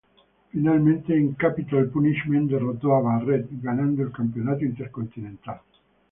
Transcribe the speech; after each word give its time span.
Finalmente, 0.49 1.15
en 1.15 1.33
"Capitol 1.33 1.91
Punishment" 1.91 2.47
derrotó 2.49 2.95
a 2.95 3.01
Barrett, 3.01 3.47
ganando 3.61 4.01
el 4.01 4.11
Campeonato 4.11 4.65
Intercontinental. 4.65 5.59